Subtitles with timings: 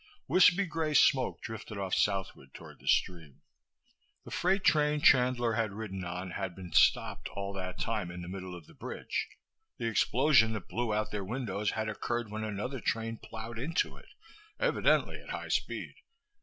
[0.27, 3.43] Wispy gray smoke drifted off southward toward the stream.
[4.25, 8.27] The freight train Chandler had ridden on had been stopped, all that time, in the
[8.27, 9.27] middle of the bridge.
[9.77, 14.09] The explosion that blew out their windows had occurred when another train plowed into it
[14.59, 15.93] evidently at high speed.